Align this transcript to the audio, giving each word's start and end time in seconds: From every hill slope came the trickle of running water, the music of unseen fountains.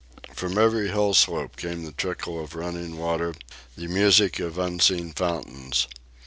From 0.33 0.57
every 0.57 0.87
hill 0.87 1.13
slope 1.13 1.55
came 1.57 1.83
the 1.83 1.91
trickle 1.91 2.43
of 2.43 2.55
running 2.55 2.97
water, 2.97 3.35
the 3.77 3.85
music 3.87 4.39
of 4.39 4.57
unseen 4.57 5.11
fountains. 5.13 5.87